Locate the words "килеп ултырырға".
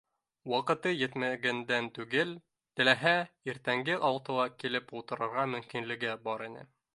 4.65-5.45